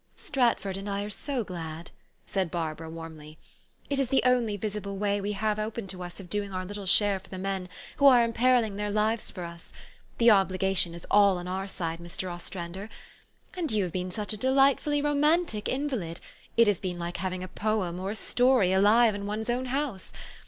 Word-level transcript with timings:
"Stratford 0.31 0.77
and 0.77 0.89
I 0.89 1.03
are 1.03 1.11
so 1.11 1.43
glad!" 1.43 1.91
said 2.25 2.49
Barbara 2.49 2.89
warmly. 2.89 3.37
"It 3.87 3.99
is 3.99 4.07
the 4.07 4.23
only 4.25 4.53
very 4.57 4.61
visible 4.71 4.97
way 4.97 5.21
we 5.21 5.33
have 5.33 5.57
had 5.57 5.63
open 5.63 5.85
to 5.89 6.01
us 6.01 6.19
of 6.19 6.27
doing 6.27 6.51
our 6.51 6.65
little 6.65 6.87
share 6.87 7.19
for 7.19 7.29
the 7.29 7.37
meb 7.37 7.67
who 7.97 8.07
are 8.07 8.23
imperilling 8.25 8.77
their 8.77 8.89
lives 8.89 9.29
for 9.29 9.43
us. 9.43 9.71
The 10.17 10.31
obligation 10.31 10.95
is 10.95 11.05
all 11.11 11.37
on 11.37 11.47
our 11.47 11.67
side, 11.67 11.99
Mr. 11.99 12.31
Ostrander. 12.33 12.89
And 13.53 13.71
you 13.71 13.83
have 13.83 13.93
been 13.93 14.09
such 14.09 14.33
a 14.33 14.37
delightfully 14.37 15.03
romantic 15.03 15.69
invalid, 15.69 16.19
it 16.57 16.65
has 16.65 16.79
been 16.79 16.97
like 16.97 17.17
having 17.17 17.43
a 17.43 17.47
poem 17.47 17.99
or 17.99 18.09
a 18.09 18.15
story 18.15 18.73
alive 18.73 19.13
in 19.13 19.27
one's 19.27 19.51
own 19.51 19.65
house. 19.65 20.11